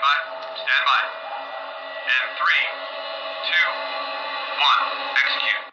By. 0.00 0.16
Stand 0.56 0.84
by. 0.88 1.02
And 2.08 2.28
three, 2.40 2.66
two, 3.44 3.68
one. 4.56 4.82
Execute. 5.12 5.72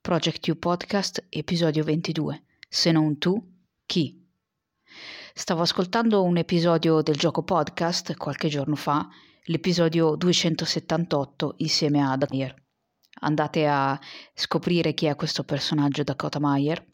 Project 0.00 0.48
You 0.48 0.56
Podcast, 0.56 1.24
episodio 1.30 1.84
22. 1.84 2.42
Se 2.68 2.90
non 2.90 3.16
tu, 3.18 3.40
chi? 3.86 4.26
Stavo 5.34 5.62
ascoltando 5.62 6.24
un 6.24 6.36
episodio 6.38 7.00
del 7.00 7.14
gioco 7.14 7.44
podcast 7.44 8.16
qualche 8.16 8.48
giorno 8.48 8.74
fa, 8.74 9.08
l'episodio 9.44 10.16
278 10.16 11.54
insieme 11.58 12.02
a 12.02 12.16
Daniel. 12.16 12.52
Andate 13.20 13.68
a 13.68 13.96
scoprire 14.34 14.94
chi 14.94 15.06
è 15.06 15.14
questo 15.14 15.44
personaggio 15.44 16.02
Dakota 16.02 16.40
Meyer, 16.40 16.84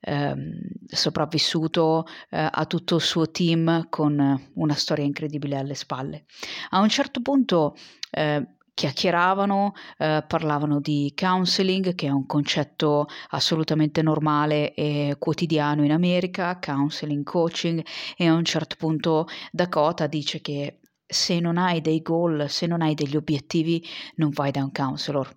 ehm, 0.00 0.58
sopravvissuto 0.86 2.06
eh, 2.30 2.48
a 2.50 2.64
tutto 2.66 2.96
il 2.96 3.02
suo 3.02 3.30
team 3.30 3.88
con 3.88 4.50
una 4.54 4.74
storia 4.74 5.04
incredibile 5.04 5.56
alle 5.56 5.74
spalle. 5.74 6.24
A 6.70 6.80
un 6.80 6.88
certo 6.88 7.20
punto 7.20 7.76
eh, 8.10 8.46
chiacchieravano, 8.76 9.72
eh, 9.96 10.22
parlavano 10.28 10.80
di 10.80 11.12
counseling, 11.16 11.94
che 11.94 12.08
è 12.08 12.10
un 12.10 12.26
concetto 12.26 13.06
assolutamente 13.30 14.02
normale 14.02 14.74
e 14.74 15.16
quotidiano 15.18 15.82
in 15.82 15.92
America, 15.92 16.58
counseling, 16.58 17.24
coaching, 17.24 17.82
e 18.18 18.26
a 18.26 18.34
un 18.34 18.44
certo 18.44 18.76
punto 18.78 19.26
Dakota 19.50 20.06
dice 20.06 20.42
che 20.42 20.80
se 21.06 21.40
non 21.40 21.56
hai 21.56 21.80
dei 21.80 22.02
goal, 22.02 22.50
se 22.50 22.66
non 22.66 22.82
hai 22.82 22.94
degli 22.94 23.16
obiettivi, 23.16 23.82
non 24.16 24.28
vai 24.28 24.50
da 24.50 24.62
un 24.62 24.72
counselor. 24.72 25.34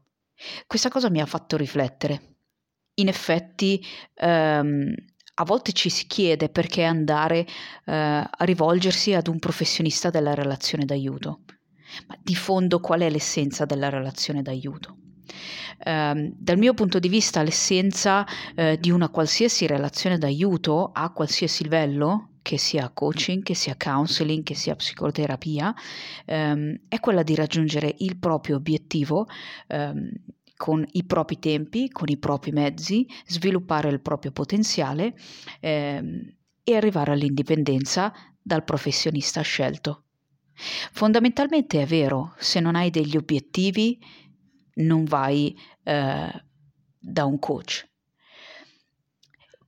Questa 0.67 0.89
cosa 0.89 1.09
mi 1.09 1.21
ha 1.21 1.25
fatto 1.25 1.55
riflettere. 1.55 2.38
In 2.99 3.07
effetti, 3.07 3.83
ehm, 4.15 4.93
a 5.35 5.43
volte 5.45 5.71
ci 5.71 5.89
si 5.89 6.05
chiede 6.05 6.49
perché 6.49 6.83
andare 6.83 7.45
eh, 7.85 7.93
a 7.93 8.37
rivolgersi 8.39 9.13
ad 9.13 9.27
un 9.27 9.39
professionista 9.39 10.09
della 10.09 10.33
relazione 10.33 10.83
d'aiuto. 10.85 11.41
Ma 12.07 12.17
di 12.21 12.35
fondo 12.35 12.79
qual 12.79 13.01
è 13.01 13.09
l'essenza 13.09 13.65
della 13.65 13.89
relazione 13.89 14.41
d'aiuto? 14.41 14.97
Eh, 15.81 16.33
dal 16.35 16.57
mio 16.57 16.73
punto 16.73 16.99
di 16.99 17.07
vista 17.07 17.41
l'essenza 17.41 18.25
eh, 18.53 18.77
di 18.79 18.91
una 18.91 19.09
qualsiasi 19.09 19.65
relazione 19.65 20.17
d'aiuto 20.17 20.91
a 20.93 21.11
qualsiasi 21.11 21.63
livello, 21.63 22.29
che 22.41 22.57
sia 22.57 22.89
coaching, 22.89 23.43
che 23.43 23.53
sia 23.53 23.75
counseling, 23.77 24.43
che 24.43 24.55
sia 24.55 24.75
psicoterapia, 24.75 25.73
ehm, 26.25 26.81
è 26.87 26.99
quella 26.99 27.23
di 27.23 27.35
raggiungere 27.35 27.95
il 27.99 28.17
proprio 28.17 28.55
obiettivo 28.57 29.27
ehm, 29.67 30.09
con 30.59 30.85
i 30.91 31.05
propri 31.05 31.39
tempi, 31.39 31.87
con 31.87 32.09
i 32.09 32.17
propri 32.17 32.51
mezzi, 32.51 33.07
sviluppare 33.25 33.87
il 33.87 34.01
proprio 34.01 34.33
potenziale 34.33 35.15
ehm, 35.61 36.35
e 36.61 36.75
arrivare 36.75 37.13
all'indipendenza 37.13 38.11
dal 38.41 38.65
professionista 38.65 39.39
scelto. 39.39 40.03
Fondamentalmente 40.91 41.81
è 41.81 41.85
vero, 41.85 42.33
se 42.39 42.59
non 42.59 42.75
hai 42.75 42.89
degli 42.89 43.15
obiettivi 43.15 43.97
non 44.81 45.05
vai 45.05 45.57
eh, 45.83 46.43
da 46.99 47.23
un 47.23 47.39
coach. 47.39 47.89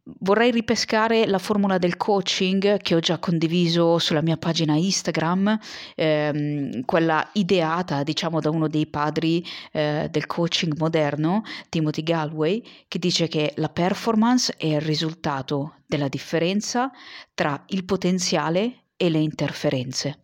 Vorrei 0.04 0.50
ripescare 0.50 1.28
la 1.28 1.38
formula 1.38 1.78
del 1.78 1.96
coaching 1.96 2.78
che 2.82 2.96
ho 2.96 3.00
già 3.00 3.20
condiviso 3.20 4.00
sulla 4.00 4.24
mia 4.24 4.36
pagina 4.36 4.76
Instagram, 4.76 5.60
ehm, 5.96 6.86
quella 6.86 7.30
ideata 7.34 8.02
diciamo 8.02 8.40
da 8.40 8.50
uno 8.50 8.68
dei 8.68 8.88
padri 8.88 9.46
eh, 9.72 10.08
del 10.10 10.26
coaching 10.26 10.76
moderno, 10.80 11.44
Timothy 11.70 12.02
Galway, 12.02 12.64
che 12.88 12.98
dice 12.98 13.28
che 13.28 13.54
la 13.58 13.70
performance 13.70 14.56
è 14.58 14.66
il 14.66 14.82
risultato 14.82 15.76
della 15.86 16.08
differenza 16.08 16.90
tra 17.36 17.64
il 17.68 17.86
potenziale 17.86 18.88
e 18.98 19.08
le 19.10 19.20
interferenze. 19.20 20.24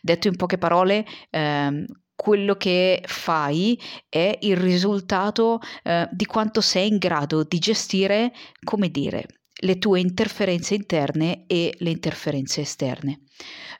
Detto 0.00 0.28
in 0.28 0.36
poche 0.36 0.56
parole, 0.56 1.04
ehm, 1.28 1.84
quello 2.16 2.56
che 2.56 3.02
fai 3.06 3.80
è 4.08 4.38
il 4.40 4.56
risultato 4.56 5.60
eh, 5.84 6.08
di 6.10 6.24
quanto 6.24 6.60
sei 6.60 6.88
in 6.88 6.96
grado 6.96 7.44
di 7.44 7.58
gestire, 7.58 8.32
come 8.64 8.90
dire, 8.90 9.26
le 9.60 9.78
tue 9.78 10.00
interferenze 10.00 10.74
interne 10.74 11.44
e 11.46 11.74
le 11.78 11.90
interferenze 11.90 12.62
esterne. 12.62 13.20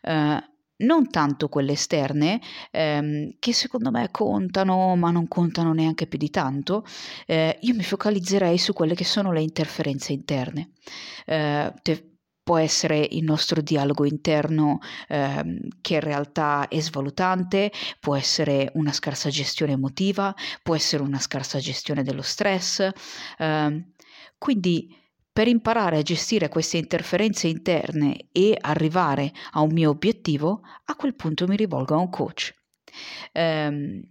Uh, 0.02 0.38
non 0.78 1.10
tanto 1.10 1.48
quelle 1.48 1.72
esterne, 1.72 2.40
ehm, 2.70 3.36
che 3.38 3.52
secondo 3.54 3.90
me 3.90 4.10
contano, 4.10 4.94
ma 4.96 5.10
non 5.10 5.26
contano 5.28 5.72
neanche 5.72 6.06
più 6.06 6.18
di 6.18 6.30
tanto, 6.30 6.84
eh, 7.26 7.58
io 7.62 7.74
mi 7.74 7.82
focalizzerei 7.82 8.58
su 8.58 8.72
quelle 8.72 8.94
che 8.94 9.04
sono 9.04 9.32
le 9.32 9.40
interferenze 9.40 10.12
interne. 10.12 10.72
Eh, 11.24 11.72
te, 11.82 12.15
può 12.46 12.58
essere 12.58 13.04
il 13.10 13.24
nostro 13.24 13.60
dialogo 13.60 14.04
interno 14.04 14.78
ehm, 15.08 15.58
che 15.80 15.94
in 15.94 16.00
realtà 16.00 16.68
è 16.68 16.78
svalutante, 16.78 17.72
può 17.98 18.14
essere 18.14 18.70
una 18.74 18.92
scarsa 18.92 19.30
gestione 19.30 19.72
emotiva, 19.72 20.32
può 20.62 20.76
essere 20.76 21.02
una 21.02 21.18
scarsa 21.18 21.58
gestione 21.58 22.04
dello 22.04 22.22
stress. 22.22 22.88
Ehm, 23.38 23.90
quindi 24.38 24.96
per 25.32 25.48
imparare 25.48 25.98
a 25.98 26.02
gestire 26.02 26.48
queste 26.48 26.76
interferenze 26.76 27.48
interne 27.48 28.28
e 28.30 28.56
arrivare 28.60 29.32
a 29.54 29.60
un 29.62 29.72
mio 29.72 29.90
obiettivo, 29.90 30.60
a 30.84 30.94
quel 30.94 31.16
punto 31.16 31.48
mi 31.48 31.56
rivolgo 31.56 31.94
a 31.96 31.98
un 31.98 32.10
coach. 32.10 32.54
Ehm, 33.32 34.02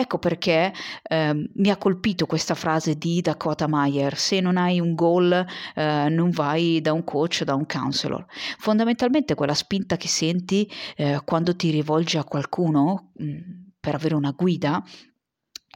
Ecco 0.00 0.18
perché 0.20 0.72
eh, 1.02 1.50
mi 1.54 1.70
ha 1.70 1.76
colpito 1.76 2.26
questa 2.26 2.54
frase 2.54 2.94
di 2.96 3.20
Dakota 3.20 3.66
Meyer, 3.66 4.16
se 4.16 4.38
non 4.38 4.56
hai 4.56 4.78
un 4.78 4.94
goal 4.94 5.44
eh, 5.74 6.08
non 6.08 6.30
vai 6.30 6.80
da 6.80 6.92
un 6.92 7.02
coach, 7.02 7.42
da 7.42 7.56
un 7.56 7.66
counselor. 7.66 8.24
Fondamentalmente 8.58 9.34
quella 9.34 9.54
spinta 9.54 9.96
che 9.96 10.06
senti 10.06 10.70
eh, 10.94 11.20
quando 11.24 11.56
ti 11.56 11.70
rivolgi 11.70 12.16
a 12.16 12.22
qualcuno 12.22 13.10
mh, 13.16 13.24
mm, 13.24 13.38
per 13.80 13.96
avere 13.96 14.14
una 14.14 14.30
guida 14.30 14.84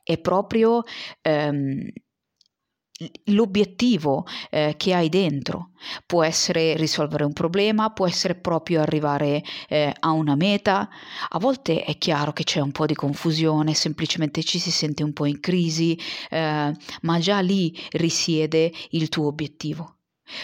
è 0.04 0.18
proprio 0.18 0.82
ehm, 1.20 1.90
l'obiettivo 3.26 4.26
eh, 4.50 4.74
che 4.76 4.94
hai 4.94 5.08
dentro. 5.08 5.70
Può 6.06 6.22
essere 6.22 6.76
risolvere 6.76 7.24
un 7.24 7.32
problema, 7.32 7.90
può 7.90 8.06
essere 8.06 8.34
proprio 8.34 8.80
arrivare 8.80 9.42
eh, 9.68 9.92
a 9.98 10.10
una 10.10 10.36
meta. 10.36 10.88
A 11.28 11.38
volte 11.38 11.82
è 11.84 11.98
chiaro 11.98 12.32
che 12.32 12.44
c'è 12.44 12.60
un 12.60 12.72
po' 12.72 12.86
di 12.86 12.94
confusione, 12.94 13.74
semplicemente 13.74 14.42
ci 14.42 14.58
si 14.58 14.70
sente 14.70 15.02
un 15.02 15.12
po' 15.12 15.26
in 15.26 15.40
crisi, 15.40 15.98
eh, 16.30 16.72
ma 17.02 17.18
già 17.18 17.40
lì 17.40 17.76
risiede 17.92 18.72
il 18.90 19.08
tuo 19.08 19.26
obiettivo. 19.26 19.96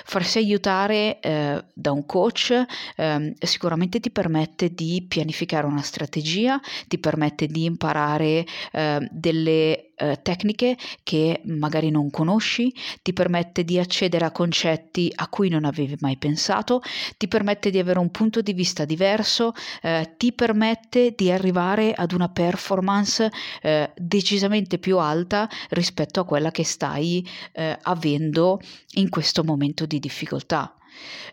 Farsi 0.05 0.39
aiutare 0.39 1.21
eh, 1.21 1.65
da 1.73 1.93
un 1.93 2.05
coach 2.05 2.65
eh, 2.97 3.35
sicuramente 3.39 4.01
ti 4.01 4.11
permette 4.11 4.75
di 4.75 5.05
pianificare 5.09 5.67
una 5.67 5.83
strategia, 5.83 6.61
ti 6.87 6.99
permette 6.99 7.47
di 7.47 7.65
imparare 7.65 8.45
eh, 8.73 9.09
delle 9.11 9.88
eh, 9.99 10.21
tecniche 10.23 10.77
che 11.03 11.41
magari 11.45 11.91
non 11.91 12.11
conosci, 12.11 12.73
ti 13.03 13.13
permette 13.13 13.65
di 13.65 13.79
accedere 13.79 14.25
a 14.25 14.31
concetti 14.31 15.13
a 15.15 15.29
cui 15.29 15.49
non 15.49 15.65
avevi 15.65 15.97
mai 16.01 16.17
pensato, 16.17 16.81
ti 17.17 17.29
permette 17.29 17.71
di 17.71 17.79
avere 17.79 17.99
un 17.99 18.11
punto 18.11 18.41
di 18.41 18.53
vista 18.53 18.85
diverso, 18.85 19.53
eh, 19.83 20.15
ti 20.17 20.33
permette 20.33 21.15
di 21.17 21.31
arrivare 21.31 21.93
ad 21.93 22.13
una 22.13 22.29
performance 22.29 23.31
eh, 23.63 23.91
decisamente 23.97 24.79
più 24.79 24.99
alta 24.99 25.49
rispetto 25.71 26.21
a 26.21 26.25
quella 26.25 26.51
che 26.51 26.65
stai 26.65 27.27
eh, 27.53 27.77
avendo 27.83 28.61
in 28.95 29.09
questo 29.09 29.45
momento 29.45 29.87
di 29.87 29.99
difficoltà. 29.99 30.75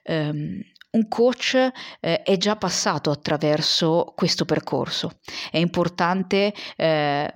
Um, 0.08 0.62
un 0.92 1.08
coach 1.10 1.56
eh, 2.00 2.22
è 2.24 2.38
già 2.38 2.56
passato 2.56 3.12
attraverso 3.12 4.14
questo 4.16 4.46
percorso. 4.46 5.20
È 5.52 5.58
importante 5.58 6.54
eh, 6.78 7.34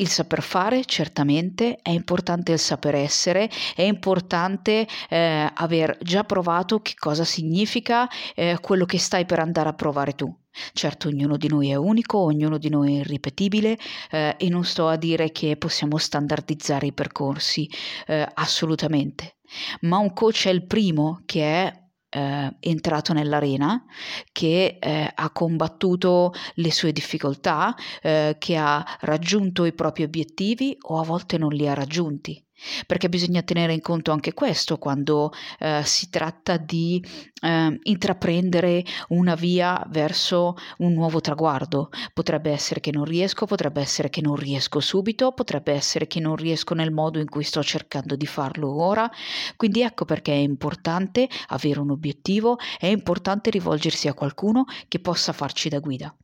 il 0.00 0.08
saper 0.08 0.42
fare, 0.42 0.84
certamente, 0.84 1.78
è 1.82 1.90
importante 1.90 2.52
il 2.52 2.58
saper 2.58 2.94
essere, 2.94 3.48
è 3.74 3.82
importante 3.82 4.86
eh, 5.08 5.50
aver 5.54 5.96
già 6.00 6.24
provato 6.24 6.80
che 6.80 6.94
cosa 6.98 7.24
significa 7.24 8.08
eh, 8.34 8.58
quello 8.60 8.86
che 8.86 8.98
stai 8.98 9.26
per 9.26 9.38
andare 9.38 9.68
a 9.68 9.74
provare 9.74 10.14
tu. 10.14 10.34
Certo, 10.72 11.08
ognuno 11.08 11.36
di 11.36 11.48
noi 11.48 11.70
è 11.70 11.76
unico, 11.76 12.18
ognuno 12.18 12.58
di 12.58 12.68
noi 12.68 12.96
è 12.96 12.98
irripetibile 13.00 13.78
eh, 14.10 14.34
e 14.36 14.48
non 14.48 14.64
sto 14.64 14.88
a 14.88 14.96
dire 14.96 15.30
che 15.30 15.56
possiamo 15.56 15.96
standardizzare 15.96 16.86
i 16.86 16.92
percorsi, 16.92 17.70
eh, 18.06 18.26
assolutamente. 18.34 19.36
Ma 19.82 19.98
un 19.98 20.12
coach 20.12 20.46
è 20.46 20.50
il 20.50 20.66
primo 20.66 21.22
che 21.24 21.42
è 21.42 21.79
eh, 22.10 22.56
entrato 22.60 23.12
nell'arena, 23.12 23.84
che 24.32 24.78
eh, 24.80 25.10
ha 25.14 25.30
combattuto 25.30 26.32
le 26.54 26.72
sue 26.72 26.92
difficoltà, 26.92 27.74
eh, 28.02 28.36
che 28.38 28.56
ha 28.56 28.84
raggiunto 29.00 29.64
i 29.64 29.72
propri 29.72 30.02
obiettivi 30.02 30.76
o 30.82 30.98
a 30.98 31.04
volte 31.04 31.38
non 31.38 31.52
li 31.52 31.68
ha 31.68 31.74
raggiunti. 31.74 32.44
Perché 32.86 33.08
bisogna 33.08 33.42
tenere 33.42 33.72
in 33.72 33.80
conto 33.80 34.12
anche 34.12 34.34
questo 34.34 34.78
quando 34.78 35.32
eh, 35.58 35.82
si 35.84 36.08
tratta 36.10 36.56
di 36.56 37.02
eh, 37.42 37.78
intraprendere 37.82 38.84
una 39.08 39.34
via 39.34 39.84
verso 39.88 40.54
un 40.78 40.92
nuovo 40.92 41.20
traguardo. 41.20 41.90
Potrebbe 42.12 42.50
essere 42.50 42.80
che 42.80 42.90
non 42.90 43.04
riesco, 43.04 43.46
potrebbe 43.46 43.80
essere 43.80 44.10
che 44.10 44.20
non 44.20 44.36
riesco 44.36 44.80
subito, 44.80 45.32
potrebbe 45.32 45.72
essere 45.72 46.06
che 46.06 46.20
non 46.20 46.36
riesco 46.36 46.74
nel 46.74 46.92
modo 46.92 47.18
in 47.18 47.28
cui 47.28 47.44
sto 47.44 47.62
cercando 47.62 48.16
di 48.16 48.26
farlo 48.26 48.82
ora. 48.82 49.10
Quindi 49.56 49.82
ecco 49.82 50.04
perché 50.04 50.32
è 50.32 50.36
importante 50.36 51.28
avere 51.48 51.80
un 51.80 51.90
obiettivo, 51.90 52.56
è 52.78 52.86
importante 52.86 53.50
rivolgersi 53.50 54.08
a 54.08 54.14
qualcuno 54.14 54.64
che 54.88 55.00
possa 55.00 55.32
farci 55.32 55.68
da 55.68 55.78
guida. 55.78 56.14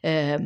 Eh, 0.00 0.38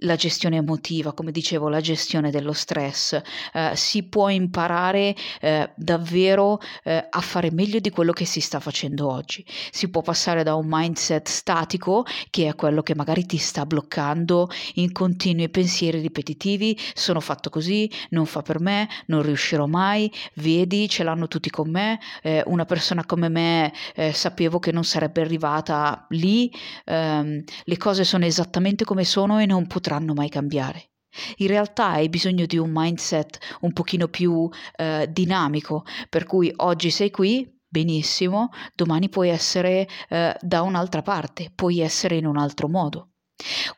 la 0.00 0.16
gestione 0.16 0.56
emotiva, 0.56 1.12
come 1.12 1.32
dicevo, 1.32 1.68
la 1.68 1.80
gestione 1.80 2.30
dello 2.30 2.52
stress, 2.52 3.18
eh, 3.52 3.70
si 3.74 4.02
può 4.02 4.28
imparare 4.28 5.14
eh, 5.40 5.70
davvero 5.74 6.60
eh, 6.82 7.06
a 7.08 7.20
fare 7.20 7.50
meglio 7.50 7.78
di 7.78 7.90
quello 7.90 8.12
che 8.12 8.26
si 8.26 8.40
sta 8.40 8.60
facendo 8.60 9.10
oggi. 9.10 9.44
Si 9.70 9.88
può 9.88 10.02
passare 10.02 10.42
da 10.42 10.54
un 10.54 10.66
mindset 10.68 11.28
statico, 11.28 12.04
che 12.28 12.48
è 12.48 12.54
quello 12.54 12.82
che 12.82 12.94
magari 12.94 13.24
ti 13.24 13.38
sta 13.38 13.64
bloccando 13.64 14.50
in 14.74 14.92
continui 14.92 15.48
pensieri 15.48 16.00
ripetitivi, 16.00 16.78
sono 16.94 17.20
fatto 17.20 17.48
così, 17.48 17.90
non 18.10 18.26
fa 18.26 18.42
per 18.42 18.60
me, 18.60 18.88
non 19.06 19.22
riuscirò 19.22 19.66
mai, 19.66 20.12
vedi, 20.34 20.88
ce 20.88 21.04
l'hanno 21.04 21.28
tutti 21.28 21.48
con 21.48 21.70
me, 21.70 21.98
eh, 22.22 22.42
una 22.46 22.64
persona 22.66 23.04
come 23.06 23.28
me 23.28 23.72
eh, 23.94 24.12
sapevo 24.12 24.58
che 24.58 24.72
non 24.72 24.84
sarebbe 24.84 25.22
arrivata 25.22 26.06
lì, 26.10 26.52
ehm, 26.84 27.42
le 27.64 27.76
cose 27.78 28.04
sono 28.04 28.24
esattamente 28.26 28.84
come 28.84 29.04
sono 29.04 29.38
e 29.38 29.46
non 29.46 29.66
potrò 29.66 29.85
potranno 29.86 30.14
mai 30.14 30.28
cambiare. 30.28 30.90
In 31.36 31.46
realtà 31.46 31.90
hai 31.90 32.08
bisogno 32.08 32.44
di 32.44 32.58
un 32.58 32.70
mindset 32.72 33.38
un 33.60 33.72
pochino 33.72 34.08
più 34.08 34.48
eh, 34.74 35.08
dinamico, 35.10 35.84
per 36.08 36.24
cui 36.24 36.52
oggi 36.56 36.90
sei 36.90 37.10
qui, 37.10 37.48
benissimo, 37.66 38.50
domani 38.74 39.08
puoi 39.08 39.28
essere 39.28 39.88
eh, 40.08 40.36
da 40.40 40.62
un'altra 40.62 41.02
parte, 41.02 41.52
puoi 41.54 41.78
essere 41.78 42.16
in 42.16 42.26
un 42.26 42.36
altro 42.36 42.68
modo. 42.68 43.12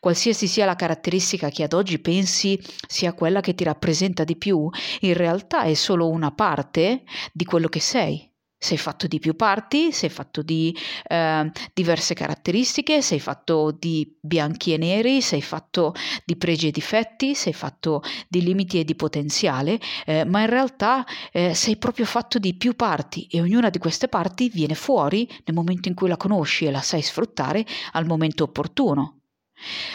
Qualsiasi 0.01 0.47
sia 0.47 0.65
la 0.65 0.77
caratteristica 0.77 1.51
che 1.51 1.65
ad 1.65 1.75
oggi 1.75 1.99
pensi 2.01 2.59
sia 2.87 3.13
quella 3.13 3.41
che 3.41 3.55
ti 3.55 3.65
rappresenta 3.65 4.25
di 4.25 4.37
più, 4.37 4.69
in 5.01 5.15
realtà 5.15 5.63
è 5.63 5.75
solo 5.75 6.09
una 6.09 6.33
parte 6.33 7.03
di 7.33 7.45
quello 7.45 7.69
che 7.69 7.81
sei. 7.81 8.28
Sei 8.61 8.77
fatto 8.77 9.07
di 9.07 9.21
più 9.21 9.37
parti, 9.37 9.93
sei 9.93 10.09
fatto 10.09 10.43
di 10.43 10.77
eh, 11.07 11.51
diverse 11.73 12.15
caratteristiche, 12.15 13.03
sei 13.03 13.21
fatto 13.21 13.71
di 13.71 14.19
bianchi 14.21 14.73
e 14.73 14.79
neri, 14.79 15.23
sei 15.23 15.43
fatto 15.43 15.95
di 16.25 16.37
pregi 16.37 16.67
e 16.67 16.71
difetti, 16.73 17.37
sei 17.37 17.53
fatto 17.53 18.03
di 18.29 18.43
limiti 18.43 18.81
e 18.81 18.85
di 18.85 18.97
potenziale, 18.97 19.79
eh, 20.05 20.25
ma 20.25 20.41
in 20.41 20.49
realtà 20.49 21.07
eh, 21.31 21.55
sei 21.55 21.77
proprio 21.77 22.05
fatto 22.05 22.41
di 22.41 22.57
più 22.57 22.75
parti 22.75 23.27
e 23.31 23.41
ognuna 23.41 23.71
di 23.71 23.79
queste 23.79 24.09
parti 24.09 24.49
viene 24.49 24.75
fuori 24.75 25.29
nel 25.45 25.55
momento 25.55 25.89
in 25.89 25.95
cui 25.95 26.09
la 26.09 26.17
conosci 26.17 26.65
e 26.65 26.73
la 26.73 26.83
sai 26.83 27.03
sfruttare 27.03 27.65
al 27.93 28.07
momento 28.07 28.43
opportuno. 28.43 29.21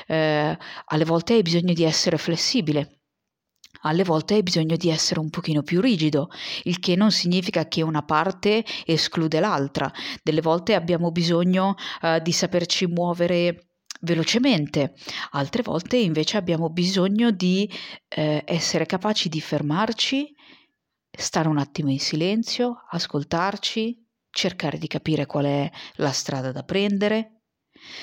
Eh, 0.08 0.58
alle 0.86 1.06
volte 1.06 1.34
hai 1.34 1.42
bisogno 1.42 1.74
di 1.74 1.84
essere 1.84 2.18
flessibile 2.18 3.03
alle 3.84 4.04
volte 4.04 4.36
hai 4.36 4.44
bisogno 4.44 4.76
di 4.76 4.90
essere 4.90 5.20
un 5.20 5.30
pochino 5.30 5.62
più 5.62 5.80
rigido, 5.80 6.30
il 6.64 6.80
che 6.80 6.96
non 6.96 7.12
significa 7.12 7.68
che 7.68 7.82
una 7.82 8.04
parte 8.04 8.64
esclude 8.86 9.40
l'altra. 9.40 9.92
Delle 10.22 10.42
volte 10.42 10.74
abbiamo 10.74 11.12
bisogno 11.12 11.76
uh, 12.02 12.20
di 12.22 12.32
saperci 12.32 12.88
muovere 12.88 13.68
velocemente, 14.02 14.96
altre 15.32 15.62
volte 15.62 15.98
invece 15.98 16.38
abbiamo 16.38 16.70
bisogno 16.70 17.32
di 17.32 17.70
eh, 18.10 18.44
essere 18.46 18.86
capaci 18.86 19.30
di 19.30 19.40
fermarci, 19.40 20.34
stare 21.10 21.48
un 21.48 21.58
attimo 21.58 21.90
in 21.90 22.00
silenzio, 22.00 22.84
ascoltarci, 22.90 24.06
cercare 24.30 24.78
di 24.78 24.88
capire 24.88 25.26
qual 25.26 25.46
è 25.46 25.72
la 25.96 26.12
strada 26.12 26.52
da 26.52 26.64
prendere. 26.64 27.44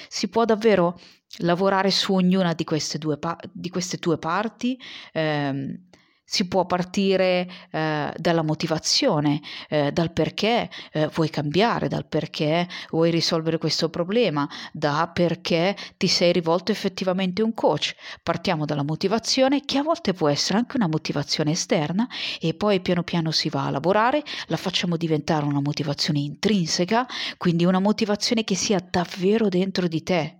Si 0.08 0.28
può 0.28 0.44
davvero 0.44 0.98
lavorare 1.40 1.90
su 1.90 2.14
ognuna 2.14 2.54
di 2.54 2.64
queste 2.64 2.98
due, 2.98 3.18
pa- 3.18 3.38
di 3.52 3.68
queste 3.68 3.96
due 3.98 4.18
parti. 4.18 4.78
Ehm, 5.12 5.88
si 6.30 6.46
può 6.46 6.64
partire 6.64 7.48
eh, 7.72 8.12
dalla 8.16 8.42
motivazione, 8.42 9.40
eh, 9.68 9.90
dal 9.90 10.12
perché 10.12 10.70
eh, 10.92 11.08
vuoi 11.08 11.28
cambiare, 11.28 11.88
dal 11.88 12.06
perché 12.06 12.68
vuoi 12.90 13.10
risolvere 13.10 13.58
questo 13.58 13.88
problema, 13.88 14.48
da 14.72 15.10
perché 15.12 15.76
ti 15.96 16.06
sei 16.06 16.30
rivolto 16.30 16.70
effettivamente 16.70 17.42
a 17.42 17.44
un 17.44 17.52
coach. 17.52 17.96
Partiamo 18.22 18.64
dalla 18.64 18.84
motivazione, 18.84 19.62
che 19.64 19.78
a 19.78 19.82
volte 19.82 20.12
può 20.12 20.28
essere 20.28 20.58
anche 20.58 20.76
una 20.76 20.86
motivazione 20.86 21.50
esterna, 21.50 22.06
e 22.40 22.54
poi 22.54 22.78
piano 22.78 23.02
piano 23.02 23.32
si 23.32 23.48
va 23.48 23.66
a 23.66 23.70
lavorare, 23.70 24.22
la 24.46 24.56
facciamo 24.56 24.96
diventare 24.96 25.44
una 25.44 25.60
motivazione 25.60 26.20
intrinseca, 26.20 27.08
quindi 27.38 27.64
una 27.64 27.80
motivazione 27.80 28.44
che 28.44 28.54
sia 28.54 28.78
davvero 28.88 29.48
dentro 29.48 29.88
di 29.88 30.04
te, 30.04 30.39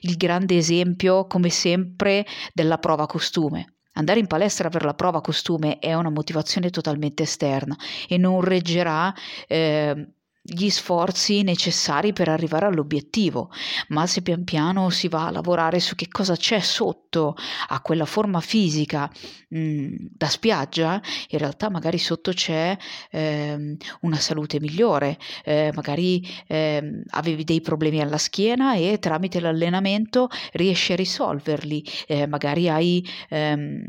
il 0.00 0.16
grande 0.16 0.56
esempio, 0.56 1.26
come 1.26 1.50
sempre, 1.50 2.26
della 2.52 2.78
prova 2.78 3.06
costume. 3.06 3.74
Andare 3.94 4.20
in 4.20 4.26
palestra 4.26 4.68
per 4.68 4.84
la 4.84 4.94
prova 4.94 5.20
costume 5.20 5.78
è 5.78 5.94
una 5.94 6.10
motivazione 6.10 6.70
totalmente 6.70 7.24
esterna 7.24 7.76
e 8.08 8.16
non 8.18 8.40
reggerà 8.40 9.12
eh, 9.48 10.12
gli 10.52 10.68
sforzi 10.68 11.42
necessari 11.42 12.12
per 12.12 12.28
arrivare 12.28 12.66
all'obiettivo, 12.66 13.50
ma 13.88 14.06
se 14.06 14.20
pian 14.20 14.42
piano 14.42 14.90
si 14.90 15.06
va 15.06 15.26
a 15.26 15.30
lavorare 15.30 15.78
su 15.78 15.94
che 15.94 16.08
cosa 16.08 16.34
c'è 16.34 16.58
sotto 16.58 17.36
a 17.68 17.80
quella 17.80 18.04
forma 18.04 18.40
fisica 18.40 19.08
mh, 19.48 19.58
mm, 19.58 19.94
da 20.10 20.26
spiaggia, 20.26 21.00
in 21.28 21.38
realtà 21.38 21.70
magari 21.70 21.98
sotto 21.98 22.32
c'è 22.32 22.76
eh, 23.10 23.76
una 24.00 24.16
salute 24.16 24.58
migliore, 24.58 25.18
eh, 25.44 25.70
magari 25.72 26.26
eh, 26.48 27.02
avevi 27.10 27.44
dei 27.44 27.60
problemi 27.60 28.00
alla 28.00 28.18
schiena 28.18 28.74
e 28.74 28.98
tramite 28.98 29.38
l'allenamento 29.38 30.28
riesci 30.52 30.92
a 30.92 30.96
risolverli, 30.96 31.84
eh, 32.08 32.26
magari 32.26 32.68
hai 32.68 33.06
ehm, 33.28 33.84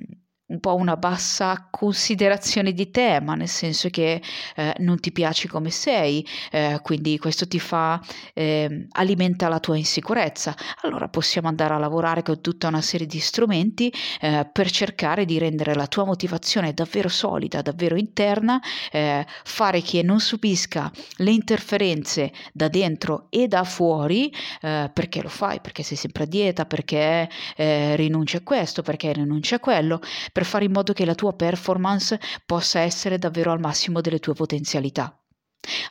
un 0.51 0.59
po' 0.59 0.75
una 0.75 0.98
bassa 0.98 1.68
considerazione 1.69 2.74
di 2.74 2.92
te, 2.92 3.19
ma 3.21 3.36
nel 3.36 3.48
senso 3.48 3.89
che 3.89 4.21
eh, 4.56 4.75
non 4.80 5.00
ti 5.00 5.12
piaci 5.12 5.48
come 5.48 5.69
sei, 5.69 6.25
eh, 6.51 6.80
quindi 6.83 7.18
questo 7.18 7.48
ti 7.48 7.59
fa 7.59 8.01
eh, 8.33 8.88
alimenta 8.92 9.48
la 9.48 9.59
tua 9.59 9.77
insicurezza. 9.77 10.53
Allora 10.81 11.07
possiamo 11.07 11.48
andare 11.48 11.74
a 11.74 11.77
lavorare 11.77 12.21
con 12.21 12.42
tutta 12.42 12.68
una 12.68 12.81
serie 12.81 13.07
di 13.07 13.19
strumenti 13.19 13.92
eh, 14.19 14.48
per 14.51 14.69
cercare 14.69 15.25
di 15.25 15.38
rendere 15.38 15.74
la 15.74 15.88
tua 15.88 16.03
motivazione 16.03 16.74
davvero 16.74 17.07
solida, 17.07 17.62
davvero 17.62 17.95
interna, 17.95 18.59
eh, 18.92 19.25
fare 19.44 19.81
che 19.81 20.04
non 20.04 20.19
subisca 20.19 20.92
le 21.18 21.31
interferenze 21.31 22.31
da 22.51 22.68
dentro 22.68 23.27
e 23.30 23.47
da 23.47 23.63
fuori, 23.63 24.33
eh, 24.62 24.92
perché 24.94 25.21
lo 25.21 25.30
fai, 25.30 25.62
perché 25.62 25.81
sei 25.83 25.97
sempre 25.97 26.24
a 26.24 26.27
dieta, 26.27 26.65
perché 26.65 27.30
rinunci 27.56 28.36
a 28.36 28.42
questo, 28.42 28.81
perché 28.81 29.13
rinunci 29.13 29.54
a 29.54 29.59
quello 29.59 30.00
per 30.31 30.40
fare 30.45 30.65
in 30.65 30.71
modo 30.71 30.93
che 30.93 31.05
la 31.05 31.15
tua 31.15 31.33
performance 31.33 32.19
possa 32.45 32.79
essere 32.79 33.17
davvero 33.17 33.51
al 33.51 33.59
massimo 33.59 34.01
delle 34.01 34.19
tue 34.19 34.33
potenzialità. 34.33 35.20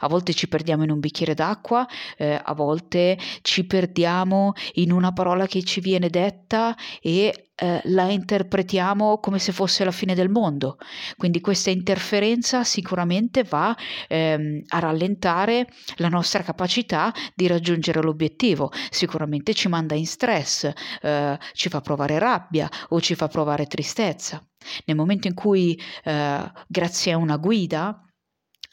A 0.00 0.08
volte 0.08 0.34
ci 0.34 0.48
perdiamo 0.48 0.82
in 0.82 0.90
un 0.90 0.98
bicchiere 0.98 1.34
d'acqua, 1.34 1.86
eh, 2.16 2.40
a 2.42 2.54
volte 2.54 3.18
ci 3.42 3.66
perdiamo 3.66 4.52
in 4.74 4.92
una 4.92 5.12
parola 5.12 5.46
che 5.46 5.62
ci 5.62 5.80
viene 5.80 6.10
detta 6.10 6.76
e 7.00 7.50
eh, 7.54 7.80
la 7.84 8.10
interpretiamo 8.10 9.18
come 9.18 9.38
se 9.38 9.52
fosse 9.52 9.84
la 9.84 9.90
fine 9.90 10.14
del 10.14 10.30
mondo. 10.30 10.78
Quindi 11.16 11.40
questa 11.40 11.70
interferenza 11.70 12.64
sicuramente 12.64 13.44
va 13.44 13.76
ehm, 14.08 14.62
a 14.68 14.78
rallentare 14.78 15.66
la 15.96 16.08
nostra 16.08 16.42
capacità 16.42 17.12
di 17.34 17.46
raggiungere 17.46 18.02
l'obiettivo, 18.02 18.72
sicuramente 18.88 19.52
ci 19.54 19.68
manda 19.68 19.94
in 19.94 20.06
stress, 20.06 20.70
eh, 21.02 21.38
ci 21.52 21.68
fa 21.68 21.80
provare 21.80 22.18
rabbia 22.18 22.68
o 22.88 23.00
ci 23.00 23.14
fa 23.14 23.28
provare 23.28 23.66
tristezza. 23.66 24.42
Nel 24.86 24.96
momento 24.96 25.28
in 25.28 25.34
cui, 25.34 25.78
eh, 26.04 26.52
grazie 26.66 27.12
a 27.12 27.16
una 27.16 27.36
guida, 27.36 28.09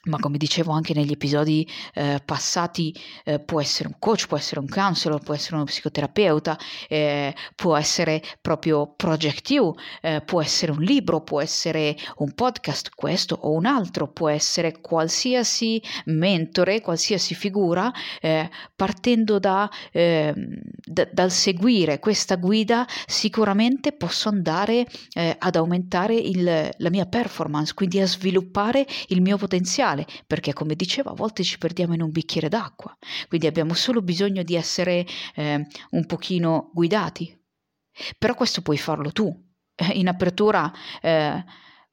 ma 0.08 0.18
come 0.18 0.38
dicevo 0.38 0.72
anche 0.72 0.94
negli 0.94 1.12
episodi 1.12 1.68
eh, 1.94 2.22
passati, 2.24 2.94
eh, 3.24 3.40
può 3.40 3.62
essere 3.62 3.88
un 3.90 3.96
coach, 4.00 4.28
può 4.28 4.38
essere 4.38 4.60
un 4.60 4.68
counselor, 4.68 5.22
può 5.22 5.34
essere 5.34 5.56
uno 5.56 5.66
psicoterapeuta, 5.66 6.58
eh, 6.88 7.36
può 7.56 7.76
essere 7.76 8.22
proprio 8.42 8.94
Project 8.96 9.50
You, 9.52 9.74
eh, 10.02 10.22
può 10.22 10.42
essere 10.42 10.72
un 10.72 10.82
libro, 10.82 11.22
può 11.22 11.42
essere 11.42 11.96
un 12.18 12.34
podcast, 12.34 12.92
questo 12.96 13.38
o 13.42 13.52
un 13.52 13.66
altro, 13.66 14.08
può 14.08 14.30
essere 14.30 14.80
qualsiasi 14.80 15.82
mentore, 16.06 16.82
qualsiasi 16.82 17.36
figura, 17.36 17.92
eh, 18.22 18.50
partendo 18.76 19.40
da, 19.40 19.70
ehm, 19.92 20.60
d- 20.74 21.10
dal 21.12 21.32
seguire 21.32 22.00
questa 22.00 22.36
guida, 22.36 22.86
sicuramente 23.06 23.92
posso 23.92 24.30
andare 24.30 24.86
eh, 25.14 25.36
ad 25.38 25.56
aumentare 25.56 26.16
il, 26.16 26.70
la 26.78 26.90
mia 26.90 27.06
performance, 27.06 27.74
quindi 27.74 28.00
a 28.00 28.08
sviluppare 28.08 28.86
il 29.08 29.22
mio 29.22 29.38
potenziale 29.38 29.97
potenziale, 29.98 30.06
perché 30.28 30.54
come 30.54 30.76
dicevo 30.76 31.10
a 31.10 31.16
volte 31.16 31.44
ci 31.44 31.58
perdiamo 31.58 31.94
in 31.94 32.02
un 32.02 32.12
bicchiere 32.12 32.50
d'acqua, 32.50 32.96
quindi 33.28 33.48
abbiamo 33.48 33.74
solo 33.74 34.02
bisogno 34.02 34.44
di 34.44 34.56
essere 34.56 35.06
eh, 35.36 35.66
un 35.92 36.06
pochino 36.06 36.70
guidati. 36.74 37.36
Però 38.18 38.36
questo 38.36 38.62
puoi 38.62 38.78
farlo 38.78 39.12
tu. 39.12 39.34
In 39.94 40.08
apertura 40.08 40.72
eh, 41.02 41.44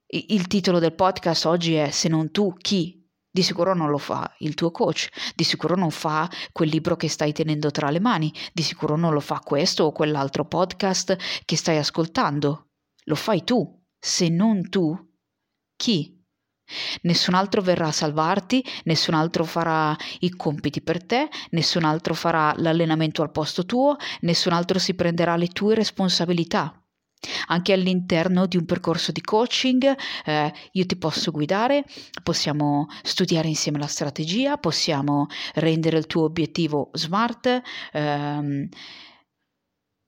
Il 0.06 0.46
titolo 0.46 0.78
del 0.78 0.94
podcast 0.94 1.46
oggi 1.46 1.74
è 1.74 1.90
Se 1.90 2.08
non 2.08 2.30
tu, 2.30 2.54
chi? 2.58 3.02
Di 3.30 3.42
sicuro 3.42 3.74
non 3.74 3.90
lo 3.90 3.98
fa 3.98 4.32
il 4.40 4.54
tuo 4.54 4.70
coach, 4.70 5.08
di 5.34 5.42
sicuro 5.42 5.74
non 5.74 5.90
fa 5.90 6.30
quel 6.52 6.68
libro 6.68 6.94
che 6.94 7.08
stai 7.08 7.32
tenendo 7.32 7.70
tra 7.72 7.90
le 7.90 7.98
mani, 7.98 8.32
di 8.52 8.62
sicuro 8.62 8.96
non 8.96 9.12
lo 9.12 9.20
fa 9.20 9.40
questo 9.40 9.84
o 9.84 9.92
quell'altro 9.92 10.46
podcast 10.46 11.16
che 11.44 11.56
stai 11.56 11.78
ascoltando. 11.78 12.68
Lo 13.06 13.16
fai 13.16 13.42
tu. 13.42 13.82
Se 13.98 14.28
non 14.28 14.68
tu, 14.68 14.94
chi? 15.74 16.23
Nessun 17.02 17.34
altro 17.34 17.60
verrà 17.60 17.88
a 17.88 17.92
salvarti, 17.92 18.64
nessun 18.84 19.14
altro 19.14 19.44
farà 19.44 19.96
i 20.20 20.30
compiti 20.30 20.80
per 20.82 21.04
te, 21.04 21.28
nessun 21.50 21.84
altro 21.84 22.14
farà 22.14 22.54
l'allenamento 22.56 23.22
al 23.22 23.30
posto 23.30 23.64
tuo, 23.66 23.96
nessun 24.20 24.52
altro 24.52 24.78
si 24.78 24.94
prenderà 24.94 25.36
le 25.36 25.48
tue 25.48 25.74
responsabilità. 25.74 26.78
Anche 27.46 27.72
all'interno 27.72 28.46
di 28.46 28.56
un 28.58 28.66
percorso 28.66 29.10
di 29.10 29.22
coaching 29.22 29.96
eh, 30.26 30.52
io 30.72 30.86
ti 30.86 30.96
posso 30.96 31.30
guidare, 31.30 31.84
possiamo 32.22 32.86
studiare 33.02 33.48
insieme 33.48 33.78
la 33.78 33.86
strategia, 33.86 34.58
possiamo 34.58 35.26
rendere 35.54 35.96
il 35.98 36.06
tuo 36.06 36.24
obiettivo 36.24 36.90
smart, 36.92 37.62
ehm, 37.92 38.68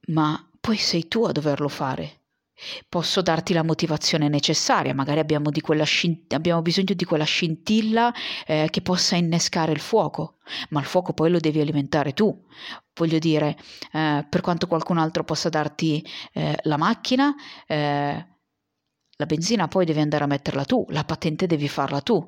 ma 0.09 0.51
poi 0.61 0.77
sei 0.77 1.09
tu 1.09 1.25
a 1.25 1.33
doverlo 1.33 1.69
fare. 1.69 2.26
Posso 2.89 3.21
darti 3.21 3.53
la 3.53 3.63
motivazione 3.63 4.29
necessaria, 4.29 4.95
magari 4.95 5.19
abbiamo, 5.21 5.51
scint- 5.85 6.33
abbiamo 6.33 6.63
bisogno 6.63 6.95
di 6.95 7.05
quella 7.05 7.25
scintilla 7.25 8.13
eh, 8.47 8.69
che 8.71 8.81
possa 8.81 9.17
innescare 9.17 9.73
il 9.73 9.81
fuoco, 9.81 10.39
ma 10.71 10.81
il 10.81 10.87
fuoco 10.87 11.13
poi 11.13 11.31
lo 11.31 11.39
devi 11.39 11.61
alimentare 11.61 12.15
tu. 12.15 12.47
Voglio 12.95 13.19
dire, 13.19 13.59
eh, 13.93 14.27
per 14.29 14.41
quanto 14.41 14.67
qualcun 14.67 14.97
altro 14.97 15.23
possa 15.23 15.51
darti 15.51 16.03
eh, 16.33 16.59
la 16.63 16.79
macchina, 16.79 17.35
eh, 17.67 18.27
la 19.19 19.27
benzina 19.27 19.69
poi 19.69 19.85
devi 19.85 20.01
andare 20.01 20.25
a 20.25 20.29
metterla 20.29 20.65
tu, 20.65 20.87
la 20.89 21.05
patente 21.05 21.47
devi 21.47 21.69
farla 21.69 22.01
tu, 22.01 22.27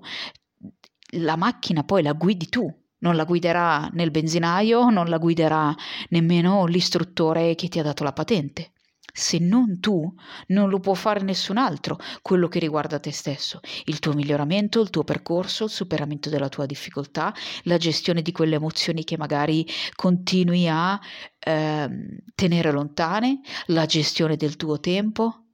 la 1.13 1.37
macchina 1.37 1.85
poi 1.85 2.03
la 2.03 2.13
guidi 2.13 2.49
tu, 2.51 2.71
non 2.99 3.17
la 3.17 3.25
guiderà 3.25 3.89
nel 3.93 4.11
benzinaio, 4.11 4.91
non 4.91 5.09
la 5.09 5.19
guiderà 5.19 5.75
nemmeno 6.11 6.67
l'istruttore 6.67 7.55
che 7.55 7.69
ti 7.69 7.79
ha 7.79 7.83
dato 7.83 8.05
la 8.05 8.13
patente 8.13 8.73
se 9.19 9.39
non 9.39 9.81
tu, 9.81 10.15
non 10.49 10.69
lo 10.69 10.79
può 10.79 10.95
fare 10.95 11.21
nessun 11.23 11.57
altro, 11.57 11.99
quello 12.23 12.47
che 12.49 12.61
riguarda 12.61 13.01
te 13.01 13.11
stesso, 13.11 13.61
il 13.87 13.99
tuo 13.99 14.13
miglioramento, 14.13 14.81
il 14.81 14.91
tuo 14.91 15.03
percorso, 15.03 15.65
il 15.65 15.71
superamento 15.71 16.31
della 16.31 16.49
tua 16.49 16.67
difficoltà, 16.67 17.35
la 17.65 17.77
gestione 17.79 18.23
di 18.23 18.33
quelle 18.33 18.55
emozioni 18.55 19.03
che 19.05 19.17
magari 19.17 19.67
continui 19.95 20.69
a 20.69 20.99
eh, 21.39 21.89
tenere 22.35 22.71
lontane, 22.71 23.41
la 23.67 23.87
gestione 23.87 24.37
del 24.37 24.57
tuo 24.57 24.79
tempo. 24.79 25.48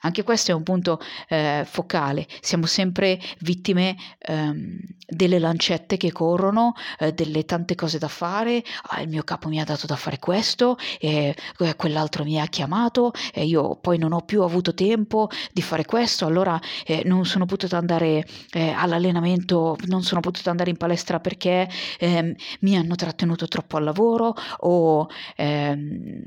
Anche 0.00 0.22
questo 0.22 0.50
è 0.52 0.54
un 0.54 0.62
punto 0.62 1.00
eh, 1.28 1.64
focale, 1.66 2.26
siamo 2.40 2.66
sempre 2.66 3.20
vittime 3.40 3.96
ehm, 4.18 4.78
delle 5.06 5.38
lancette 5.38 5.96
che 5.96 6.12
corrono, 6.12 6.74
eh, 6.98 7.12
delle 7.12 7.44
tante 7.44 7.74
cose 7.74 7.98
da 7.98 8.08
fare, 8.08 8.62
ah, 8.88 9.00
il 9.00 9.08
mio 9.08 9.22
capo 9.22 9.48
mi 9.48 9.60
ha 9.60 9.64
dato 9.64 9.86
da 9.86 9.96
fare 9.96 10.18
questo, 10.18 10.76
eh, 10.98 11.34
quell'altro 11.76 12.24
mi 12.24 12.40
ha 12.40 12.46
chiamato 12.46 13.12
e 13.32 13.44
io 13.44 13.76
poi 13.76 13.98
non 13.98 14.12
ho 14.12 14.20
più 14.22 14.42
avuto 14.42 14.74
tempo 14.74 15.28
di 15.52 15.62
fare 15.62 15.84
questo, 15.84 16.26
allora 16.26 16.60
eh, 16.84 17.02
non 17.04 17.24
sono 17.24 17.46
potuta 17.46 17.76
andare 17.76 18.26
eh, 18.52 18.70
all'allenamento, 18.70 19.76
non 19.86 20.02
sono 20.02 20.20
potuta 20.20 20.50
andare 20.50 20.70
in 20.70 20.76
palestra 20.76 21.20
perché 21.20 21.68
ehm, 21.98 22.34
mi 22.60 22.76
hanno 22.76 22.94
trattenuto 22.94 23.46
troppo 23.48 23.76
al 23.76 23.84
lavoro 23.84 24.34
o 24.58 25.08
ehm, 25.36 26.22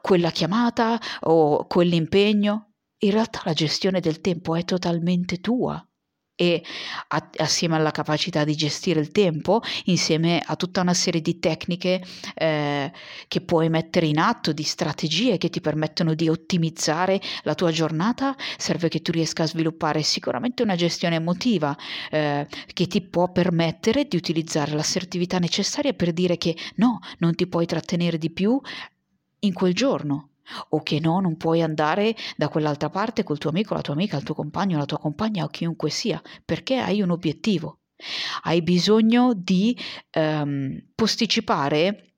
quella 0.00 0.30
chiamata 0.30 0.98
o 1.20 1.66
quell'impegno 1.66 2.71
in 3.04 3.10
realtà 3.10 3.42
la 3.44 3.52
gestione 3.52 4.00
del 4.00 4.20
tempo 4.20 4.54
è 4.54 4.64
totalmente 4.64 5.40
tua 5.40 5.84
e 6.34 6.62
a, 7.08 7.30
assieme 7.36 7.76
alla 7.76 7.90
capacità 7.90 8.42
di 8.44 8.56
gestire 8.56 9.00
il 9.00 9.12
tempo, 9.12 9.60
insieme 9.84 10.42
a 10.44 10.56
tutta 10.56 10.80
una 10.80 10.94
serie 10.94 11.20
di 11.20 11.38
tecniche 11.38 12.02
eh, 12.34 12.90
che 13.28 13.40
puoi 13.42 13.68
mettere 13.68 14.06
in 14.06 14.18
atto, 14.18 14.52
di 14.52 14.62
strategie 14.62 15.36
che 15.36 15.50
ti 15.50 15.60
permettono 15.60 16.14
di 16.14 16.28
ottimizzare 16.28 17.20
la 17.42 17.54
tua 17.54 17.70
giornata, 17.70 18.34
serve 18.56 18.88
che 18.88 19.02
tu 19.02 19.12
riesca 19.12 19.44
a 19.44 19.46
sviluppare 19.46 20.02
sicuramente 20.02 20.62
una 20.62 20.74
gestione 20.74 21.16
emotiva 21.16 21.76
eh, 22.10 22.46
che 22.72 22.86
ti 22.86 23.02
può 23.02 23.30
permettere 23.30 24.06
di 24.06 24.16
utilizzare 24.16 24.72
l'assertività 24.72 25.38
necessaria 25.38 25.92
per 25.92 26.12
dire 26.12 26.38
che 26.38 26.56
no, 26.76 26.98
non 27.18 27.34
ti 27.34 27.46
puoi 27.46 27.66
trattenere 27.66 28.18
di 28.18 28.30
più 28.30 28.60
in 29.40 29.52
quel 29.52 29.74
giorno 29.74 30.31
o 30.70 30.82
che 30.82 31.00
no, 31.00 31.20
non 31.20 31.36
puoi 31.36 31.62
andare 31.62 32.14
da 32.36 32.48
quell'altra 32.48 32.90
parte 32.90 33.22
col 33.22 33.38
tuo 33.38 33.50
amico, 33.50 33.74
la 33.74 33.80
tua 33.80 33.94
amica, 33.94 34.16
il 34.16 34.22
tuo 34.22 34.34
compagno, 34.34 34.78
la 34.78 34.86
tua 34.86 34.98
compagna 34.98 35.44
o 35.44 35.48
chiunque 35.48 35.90
sia, 35.90 36.20
perché 36.44 36.76
hai 36.76 37.00
un 37.02 37.10
obiettivo. 37.10 37.78
Hai 38.42 38.62
bisogno 38.62 39.32
di 39.34 39.76
ehm, 40.10 40.88
posticipare 40.94 42.12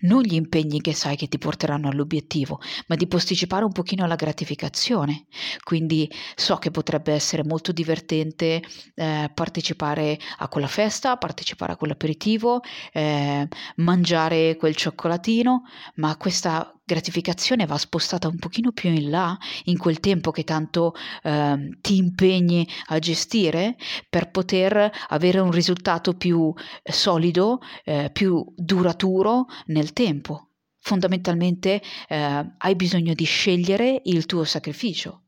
non 0.00 0.22
gli 0.22 0.34
impegni 0.34 0.80
che 0.80 0.94
sai 0.94 1.16
che 1.16 1.28
ti 1.28 1.38
porteranno 1.38 1.88
all'obiettivo, 1.88 2.60
ma 2.88 2.96
di 2.96 3.06
posticipare 3.06 3.64
un 3.64 3.72
pochino 3.72 4.06
la 4.06 4.16
gratificazione. 4.16 5.26
Quindi 5.62 6.10
so 6.34 6.56
che 6.56 6.70
potrebbe 6.70 7.12
essere 7.12 7.44
molto 7.44 7.72
divertente 7.72 8.62
eh, 8.94 9.30
partecipare 9.32 10.18
a 10.38 10.48
quella 10.48 10.66
festa, 10.66 11.16
partecipare 11.18 11.72
a 11.72 11.76
quell'aperitivo, 11.76 12.60
eh, 12.92 13.46
mangiare 13.76 14.56
quel 14.56 14.74
cioccolatino, 14.74 15.62
ma 15.96 16.16
questa 16.16 16.72
gratificazione 16.92 17.66
va 17.66 17.78
spostata 17.78 18.28
un 18.28 18.38
pochino 18.38 18.72
più 18.72 18.90
in 18.90 19.10
là, 19.10 19.36
in 19.64 19.78
quel 19.78 20.00
tempo 20.00 20.30
che 20.30 20.44
tanto 20.44 20.94
eh, 21.22 21.76
ti 21.80 21.96
impegni 21.96 22.68
a 22.86 22.98
gestire 22.98 23.76
per 24.08 24.30
poter 24.30 24.90
avere 25.08 25.38
un 25.40 25.50
risultato 25.50 26.14
più 26.14 26.52
solido, 26.82 27.60
eh, 27.84 28.10
più 28.12 28.44
duraturo 28.54 29.46
nel 29.66 29.92
tempo. 29.92 30.48
Fondamentalmente 30.78 31.80
eh, 32.08 32.54
hai 32.58 32.76
bisogno 32.76 33.14
di 33.14 33.24
scegliere 33.24 34.00
il 34.04 34.26
tuo 34.26 34.44
sacrificio. 34.44 35.21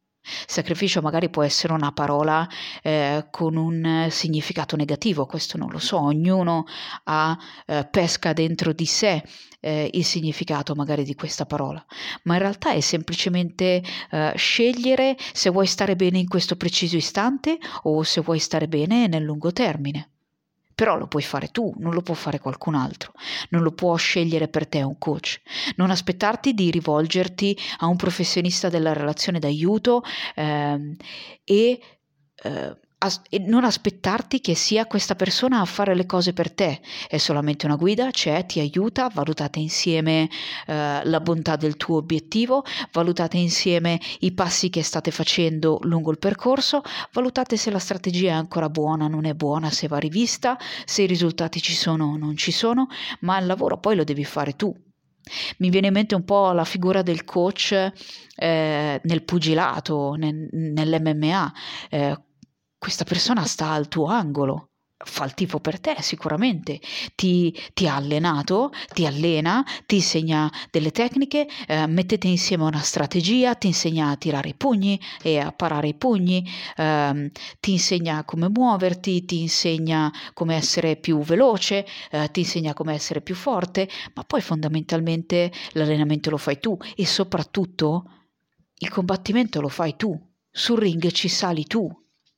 Sacrificio 0.46 1.00
magari 1.00 1.28
può 1.30 1.42
essere 1.42 1.72
una 1.72 1.92
parola 1.92 2.48
eh, 2.82 3.26
con 3.30 3.56
un 3.56 4.08
significato 4.10 4.76
negativo, 4.76 5.26
questo 5.26 5.58
non 5.58 5.70
lo 5.70 5.78
so, 5.78 6.00
ognuno 6.00 6.64
ha, 7.04 7.36
eh, 7.66 7.86
pesca 7.90 8.32
dentro 8.32 8.72
di 8.72 8.86
sé 8.86 9.22
eh, 9.60 9.90
il 9.92 10.04
significato 10.04 10.74
magari 10.74 11.04
di 11.04 11.14
questa 11.14 11.46
parola, 11.46 11.84
ma 12.24 12.34
in 12.34 12.40
realtà 12.40 12.72
è 12.72 12.80
semplicemente 12.80 13.82
eh, 14.10 14.32
scegliere 14.36 15.16
se 15.32 15.50
vuoi 15.50 15.66
stare 15.66 15.96
bene 15.96 16.18
in 16.18 16.28
questo 16.28 16.56
preciso 16.56 16.96
istante 16.96 17.58
o 17.82 18.02
se 18.02 18.20
vuoi 18.20 18.38
stare 18.38 18.68
bene 18.68 19.06
nel 19.06 19.22
lungo 19.22 19.52
termine. 19.52 20.13
Però 20.74 20.96
lo 20.96 21.06
puoi 21.06 21.22
fare 21.22 21.48
tu, 21.48 21.72
non 21.78 21.92
lo 21.92 22.02
può 22.02 22.14
fare 22.14 22.40
qualcun 22.40 22.74
altro, 22.74 23.12
non 23.50 23.62
lo 23.62 23.72
può 23.72 23.94
scegliere 23.96 24.48
per 24.48 24.66
te 24.66 24.82
un 24.82 24.98
coach. 24.98 25.40
Non 25.76 25.90
aspettarti 25.90 26.52
di 26.54 26.70
rivolgerti 26.70 27.56
a 27.78 27.86
un 27.86 27.96
professionista 27.96 28.68
della 28.68 28.92
relazione 28.92 29.38
d'aiuto 29.38 30.02
ehm, 30.34 30.96
e 31.44 31.80
eh, 32.42 32.78
e 33.28 33.38
non 33.38 33.64
aspettarti 33.64 34.40
che 34.40 34.54
sia 34.54 34.86
questa 34.86 35.14
persona 35.14 35.60
a 35.60 35.66
fare 35.66 35.94
le 35.94 36.06
cose 36.06 36.32
per 36.32 36.50
te, 36.50 36.80
è 37.06 37.18
solamente 37.18 37.66
una 37.66 37.76
guida, 37.76 38.10
c'è, 38.10 38.46
ti 38.46 38.60
aiuta, 38.60 39.10
valutate 39.12 39.58
insieme 39.58 40.30
eh, 40.66 41.00
la 41.04 41.20
bontà 41.20 41.56
del 41.56 41.76
tuo 41.76 41.98
obiettivo, 41.98 42.64
valutate 42.92 43.36
insieme 43.36 44.00
i 44.20 44.32
passi 44.32 44.70
che 44.70 44.82
state 44.82 45.10
facendo 45.10 45.78
lungo 45.82 46.10
il 46.10 46.18
percorso, 46.18 46.82
valutate 47.12 47.58
se 47.58 47.70
la 47.70 47.78
strategia 47.78 48.30
è 48.30 48.34
ancora 48.34 48.70
buona, 48.70 49.06
non 49.06 49.26
è 49.26 49.34
buona, 49.34 49.70
se 49.70 49.86
va 49.86 49.98
rivista, 49.98 50.56
se 50.86 51.02
i 51.02 51.06
risultati 51.06 51.60
ci 51.60 51.74
sono 51.74 52.06
o 52.06 52.16
non 52.16 52.36
ci 52.36 52.52
sono, 52.52 52.86
ma 53.20 53.38
il 53.38 53.46
lavoro 53.46 53.78
poi 53.78 53.96
lo 53.96 54.04
devi 54.04 54.24
fare 54.24 54.56
tu, 54.56 54.74
mi 55.58 55.70
viene 55.70 55.88
in 55.88 55.92
mente 55.92 56.14
un 56.14 56.24
po' 56.24 56.52
la 56.52 56.64
figura 56.64 57.02
del 57.02 57.24
coach 57.24 57.92
eh, 58.36 59.00
nel 59.02 59.22
pugilato, 59.24 60.14
nel, 60.14 60.48
nell'MMA, 60.50 61.52
eh, 61.90 62.18
questa 62.84 63.04
persona 63.04 63.46
sta 63.46 63.70
al 63.70 63.88
tuo 63.88 64.08
angolo, 64.08 64.72
fa 64.98 65.24
il 65.24 65.32
tifo 65.32 65.58
per 65.58 65.80
te 65.80 65.96
sicuramente, 66.00 66.82
ti, 67.14 67.50
ti, 67.72 67.88
ha 67.88 67.94
allenato, 67.94 68.72
ti 68.92 69.06
allena, 69.06 69.64
ti 69.86 69.94
insegna 69.94 70.52
delle 70.70 70.90
tecniche, 70.90 71.48
eh, 71.66 71.86
mettete 71.86 72.28
insieme 72.28 72.64
una 72.64 72.82
strategia, 72.82 73.54
ti 73.54 73.68
insegna 73.68 74.10
a 74.10 74.16
tirare 74.16 74.50
i 74.50 74.54
pugni 74.54 75.00
e 75.22 75.38
a 75.38 75.50
parare 75.50 75.88
i 75.88 75.94
pugni, 75.94 76.46
eh, 76.76 77.32
ti 77.58 77.72
insegna 77.72 78.22
come 78.24 78.50
muoverti, 78.50 79.24
ti 79.24 79.40
insegna 79.40 80.12
come 80.34 80.54
essere 80.54 80.96
più 80.96 81.20
veloce, 81.20 81.86
eh, 82.10 82.30
ti 82.30 82.40
insegna 82.40 82.74
come 82.74 82.92
essere 82.92 83.22
più 83.22 83.34
forte, 83.34 83.88
ma 84.12 84.24
poi 84.24 84.42
fondamentalmente 84.42 85.50
l'allenamento 85.72 86.28
lo 86.28 86.36
fai 86.36 86.58
tu 86.60 86.76
e 86.94 87.06
soprattutto 87.06 88.10
il 88.76 88.90
combattimento 88.90 89.62
lo 89.62 89.68
fai 89.68 89.96
tu, 89.96 90.14
sul 90.50 90.80
ring 90.80 91.10
ci 91.12 91.28
sali 91.28 91.64
tu, 91.64 91.90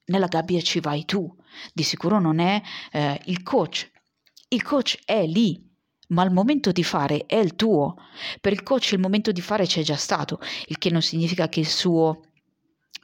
nella 0.07 0.27
gabbia 0.27 0.61
ci 0.61 0.81
vai 0.81 1.05
tu, 1.05 1.35
di 1.73 1.83
sicuro 1.83 2.19
non 2.19 2.39
è 2.39 2.61
eh, 2.93 3.21
il 3.27 3.43
coach. 3.43 3.91
Il 4.49 4.63
coach 4.63 5.01
è 5.05 5.27
lì, 5.27 5.61
ma 6.09 6.23
il 6.23 6.31
momento 6.31 6.73
di 6.73 6.85
fare 6.85 7.25
è 7.27 7.37
il 7.37 7.57
tuo. 7.57 7.97
Per 8.41 8.53
il 8.53 8.63
coach 8.63 8.93
il 8.93 9.01
momento 9.01 9.33
di 9.33 9.41
fare 9.41 9.67
c'è 9.67 9.83
già 9.83 9.97
stato, 9.97 10.41
il 10.67 10.79
che 10.79 10.91
non 10.91 11.03
significa 11.03 11.49
che 11.49 11.61
il 11.61 11.69
suo 11.69 12.23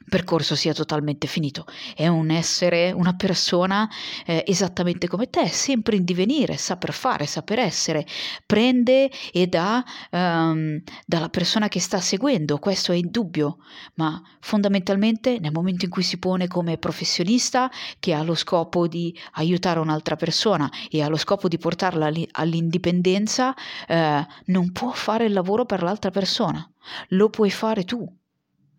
percorso 0.07 0.55
sia 0.55 0.73
totalmente 0.73 1.27
finito. 1.27 1.65
È 1.95 2.07
un 2.07 2.29
essere, 2.29 2.91
una 2.91 3.15
persona 3.15 3.89
eh, 4.25 4.43
esattamente 4.47 5.07
come 5.07 5.29
te, 5.29 5.47
sempre 5.47 5.95
in 5.95 6.03
divenire, 6.03 6.57
saper 6.57 6.93
fare, 6.93 7.25
saper 7.25 7.59
essere, 7.59 8.05
prende 8.45 9.09
e 9.31 9.47
dà 9.47 9.83
um, 10.11 10.81
dalla 11.05 11.29
persona 11.29 11.67
che 11.67 11.79
sta 11.79 11.99
seguendo, 11.99 12.59
questo 12.59 12.91
è 12.91 12.95
indubbio, 12.95 13.57
ma 13.95 14.21
fondamentalmente 14.39 15.39
nel 15.39 15.51
momento 15.51 15.85
in 15.85 15.91
cui 15.91 16.03
si 16.03 16.17
pone 16.17 16.47
come 16.47 16.77
professionista 16.77 17.71
che 17.99 18.13
ha 18.13 18.23
lo 18.23 18.35
scopo 18.35 18.87
di 18.87 19.17
aiutare 19.33 19.79
un'altra 19.79 20.15
persona 20.15 20.69
e 20.89 21.01
ha 21.01 21.07
lo 21.07 21.17
scopo 21.17 21.47
di 21.47 21.57
portarla 21.57 22.11
all'indipendenza, 22.31 23.55
eh, 23.87 24.25
non 24.45 24.71
può 24.71 24.91
fare 24.91 25.25
il 25.25 25.33
lavoro 25.33 25.65
per 25.65 25.81
l'altra 25.81 26.11
persona, 26.11 26.67
lo 27.09 27.29
puoi 27.29 27.49
fare 27.49 27.83
tu. 27.83 28.05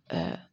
Eh, 0.06 0.52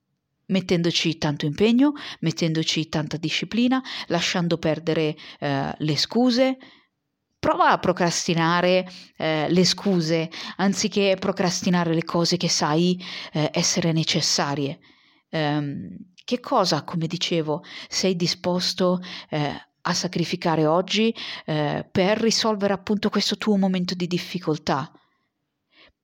mettendoci 0.51 1.17
tanto 1.17 1.45
impegno, 1.45 1.93
mettendoci 2.19 2.87
tanta 2.87 3.17
disciplina, 3.17 3.81
lasciando 4.07 4.57
perdere 4.57 5.15
eh, 5.39 5.73
le 5.75 5.97
scuse. 5.97 6.57
Prova 7.39 7.71
a 7.71 7.79
procrastinare 7.79 8.87
eh, 9.17 9.47
le 9.49 9.65
scuse 9.65 10.29
anziché 10.57 11.17
procrastinare 11.19 11.93
le 11.93 12.03
cose 12.03 12.37
che 12.37 12.49
sai 12.49 13.03
eh, 13.33 13.49
essere 13.51 13.91
necessarie. 13.91 14.79
Um, 15.31 15.97
che 16.23 16.39
cosa, 16.39 16.83
come 16.83 17.07
dicevo, 17.07 17.63
sei 17.87 18.15
disposto 18.15 19.01
eh, 19.29 19.53
a 19.81 19.93
sacrificare 19.93 20.65
oggi 20.67 21.15
eh, 21.45 21.87
per 21.89 22.19
risolvere 22.19 22.73
appunto 22.73 23.09
questo 23.09 23.37
tuo 23.37 23.57
momento 23.57 23.95
di 23.95 24.05
difficoltà? 24.07 24.91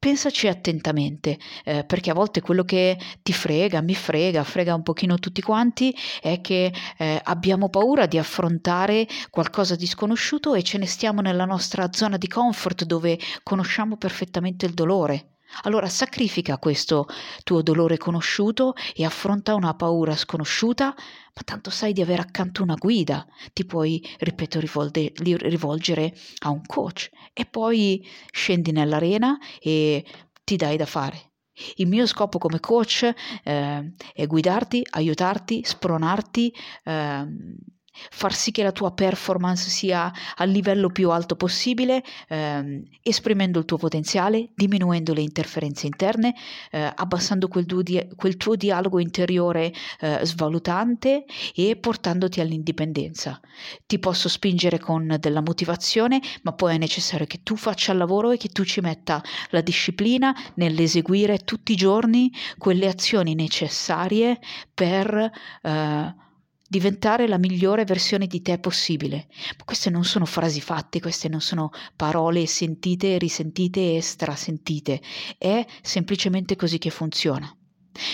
Pensaci 0.08 0.48
attentamente, 0.48 1.38
eh, 1.66 1.84
perché 1.84 2.12
a 2.12 2.14
volte 2.14 2.40
quello 2.40 2.64
che 2.64 2.98
ti 3.22 3.34
frega, 3.34 3.82
mi 3.82 3.94
frega, 3.94 4.42
frega 4.46 4.74
un 4.74 4.82
pochino 4.82 5.20
tutti 5.20 5.42
quanti, 5.42 5.94
è 6.22 6.40
che 6.40 6.74
eh, 6.98 7.20
abbiamo 7.22 7.68
paura 7.68 8.06
di 8.06 8.18
affrontare 8.18 9.06
qualcosa 9.30 9.76
di 9.76 9.86
sconosciuto 9.86 10.54
e 10.54 10.64
ce 10.64 10.78
ne 10.78 10.86
stiamo 10.86 11.20
nella 11.20 11.44
nostra 11.44 11.92
zona 11.92 12.16
di 12.16 12.30
comfort 12.30 12.86
dove 12.86 13.20
conosciamo 13.44 13.98
perfettamente 13.98 14.66
il 14.66 14.74
dolore. 14.74 15.37
Allora 15.64 15.88
sacrifica 15.90 16.58
questo 16.58 17.08
tuo 17.44 17.62
dolore 17.62 17.98
conosciuto 17.98 18.74
e 18.96 19.06
affronta 19.06 19.56
una 19.56 19.74
paura 19.76 20.16
sconosciuta, 20.16 20.86
ma 20.86 21.42
tanto 21.44 21.70
sai 21.70 21.94
di 21.94 22.02
avere 22.02 22.22
accanto 22.22 22.64
una 22.64 22.76
guida, 22.76 23.26
ti 23.54 23.66
puoi, 23.66 24.04
ripeto, 24.20 24.60
rivolde, 24.60 25.12
rivolgere 25.16 26.14
a 26.40 26.50
un 26.50 26.66
coach 26.66 27.10
e 27.34 27.46
poi 27.46 28.08
scendi 28.32 28.72
nell'arena 28.72 29.38
e 29.60 30.06
ti 30.44 30.56
dai 30.56 30.78
da 30.78 30.86
fare. 30.86 31.32
Il 31.76 31.88
mio 31.88 32.06
scopo 32.06 32.38
come 32.38 32.60
coach 32.60 33.12
eh, 33.44 33.94
è 34.14 34.28
guidarti, 34.28 34.86
aiutarti, 34.92 35.62
spronarti. 35.64 36.54
Eh, 36.84 37.26
far 38.10 38.34
sì 38.34 38.52
che 38.52 38.64
la 38.64 38.72
tua 38.72 38.92
performance 38.92 39.70
sia 39.70 40.12
al 40.36 40.50
livello 40.50 40.90
più 40.90 41.10
alto 41.10 41.36
possibile, 41.36 42.04
ehm, 42.28 42.84
esprimendo 43.02 43.60
il 43.60 43.66
tuo 43.66 43.78
potenziale, 43.78 44.50
diminuendo 44.56 45.14
le 45.14 45.22
interferenze 45.22 45.88
interne, 45.88 46.36
eh, 46.72 46.92
abbassando 46.96 47.48
quel, 47.48 47.66
di- 47.66 48.08
quel, 48.16 48.38
tuo 48.38 48.56
dialogo 48.56 49.00
interiore 49.00 49.74
eh, 50.00 50.20
svalutante 50.24 51.26
e 51.56 51.76
portandoti 51.76 52.40
all'indipendenza. 52.40 53.40
Ti 53.86 54.00
posso 54.00 54.30
spingere 54.30 54.80
con 54.80 55.18
della 55.20 55.42
motivazione, 55.42 56.22
ma 56.44 56.54
poi 56.54 56.76
è 56.76 56.78
necessario 56.78 57.26
che 57.26 57.42
tu 57.44 57.56
faccia 57.56 57.92
il 57.92 57.98
lavoro 57.98 58.32
e 58.32 58.38
che 58.38 58.50
tu 58.50 58.64
ci 58.64 58.82
metta 58.82 59.24
la 59.50 59.62
disciplina 59.62 60.36
nell'eseguire 60.56 61.40
tutti 61.40 61.74
i 61.74 61.76
giorni 61.76 62.32
quelle 62.58 62.88
azioni 62.88 63.36
necessarie 63.36 64.40
per... 64.74 65.32
Eh, 65.62 66.26
diventare 66.68 67.28
la 67.28 67.38
migliore 67.38 67.86
versione 67.86 68.28
di 68.28 68.42
te 68.42 68.60
possibile. 68.60 69.28
Ma 69.58 69.64
queste 69.64 69.90
non 69.90 70.04
sono 70.04 70.26
frasi 70.26 70.62
fatte, 70.62 71.00
queste 71.00 71.30
non 71.30 71.42
sono 71.42 71.72
parole 71.96 72.46
sentite, 72.46 73.18
risentite 73.18 73.96
e 73.96 74.02
strasentite. 74.02 75.02
È 75.38 75.66
semplicemente 75.82 76.56
così 76.56 76.78
che 76.78 76.90
funziona. 76.90 77.52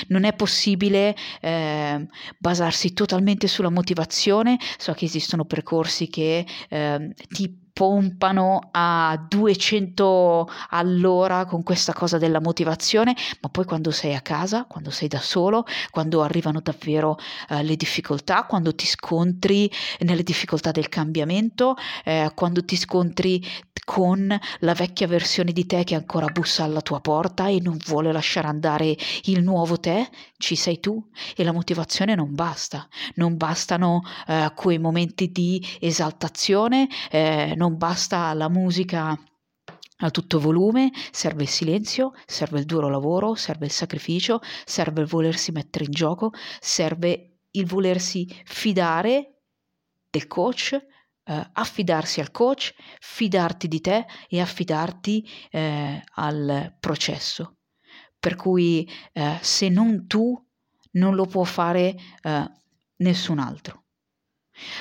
Non 0.07 0.23
è 0.23 0.33
possibile 0.33 1.15
eh, 1.41 2.07
basarsi 2.37 2.93
totalmente 2.93 3.47
sulla 3.47 3.69
motivazione, 3.69 4.57
so 4.77 4.93
che 4.93 5.05
esistono 5.05 5.43
percorsi 5.43 6.07
che 6.07 6.45
eh, 6.69 7.13
ti 7.27 7.62
pompano 7.73 8.69
a 8.71 9.25
200 9.27 10.47
all'ora 10.69 11.45
con 11.45 11.63
questa 11.63 11.91
cosa 11.91 12.19
della 12.19 12.39
motivazione, 12.39 13.15
ma 13.41 13.49
poi 13.49 13.65
quando 13.65 13.89
sei 13.89 14.13
a 14.13 14.21
casa, 14.21 14.65
quando 14.65 14.91
sei 14.91 15.07
da 15.07 15.19
solo, 15.19 15.65
quando 15.89 16.21
arrivano 16.21 16.61
davvero 16.61 17.17
eh, 17.49 17.63
le 17.63 17.75
difficoltà, 17.75 18.43
quando 18.43 18.75
ti 18.75 18.85
scontri 18.85 19.69
nelle 20.01 20.23
difficoltà 20.23 20.69
del 20.71 20.87
cambiamento, 20.87 21.75
eh, 22.05 22.31
quando 22.35 22.63
ti 22.63 22.77
scontri 22.77 23.43
con 23.85 24.39
la 24.59 24.73
vecchia 24.73 25.07
versione 25.07 25.51
di 25.51 25.65
te 25.65 25.83
che 25.83 25.95
ancora 25.95 26.27
bussa 26.27 26.63
alla 26.63 26.81
tua 26.81 27.01
porta 27.01 27.47
e 27.47 27.59
non 27.61 27.77
vuole 27.85 28.11
lasciare 28.11 28.47
andare 28.47 28.95
il 29.23 29.43
nuovo 29.43 29.79
te, 29.79 30.09
ci 30.37 30.55
sei 30.55 30.79
tu? 30.79 31.09
E 31.35 31.43
la 31.43 31.51
motivazione 31.51 32.15
non 32.15 32.33
basta, 32.33 32.87
non 33.15 33.35
bastano 33.35 34.01
eh, 34.27 34.51
quei 34.55 34.79
momenti 34.79 35.31
di 35.31 35.63
esaltazione, 35.79 36.87
eh, 37.09 37.53
non 37.55 37.77
basta 37.77 38.33
la 38.33 38.49
musica 38.49 39.17
a 39.97 40.11
tutto 40.11 40.39
volume, 40.39 40.91
serve 41.11 41.43
il 41.43 41.49
silenzio, 41.49 42.13
serve 42.25 42.59
il 42.59 42.65
duro 42.65 42.89
lavoro, 42.89 43.35
serve 43.35 43.65
il 43.65 43.71
sacrificio, 43.71 44.39
serve 44.65 45.01
il 45.01 45.07
volersi 45.07 45.51
mettere 45.51 45.85
in 45.85 45.91
gioco, 45.91 46.31
serve 46.59 47.37
il 47.51 47.65
volersi 47.65 48.27
fidare 48.45 49.41
del 50.09 50.27
coach, 50.27 50.77
eh, 51.25 51.49
affidarsi 51.53 52.19
al 52.19 52.31
coach, 52.31 52.73
fidarti 52.99 53.67
di 53.67 53.81
te 53.81 54.05
e 54.27 54.41
affidarti 54.41 55.27
eh, 55.51 56.03
al 56.15 56.75
processo. 56.79 57.57
Per 58.19 58.35
cui 58.35 58.89
eh, 59.11 59.37
se 59.41 59.69
non 59.69 60.07
tu, 60.07 60.41
non 60.91 61.15
lo 61.15 61.25
può 61.25 61.43
fare 61.43 61.95
eh, 62.21 62.51
nessun 62.97 63.39
altro. 63.39 63.83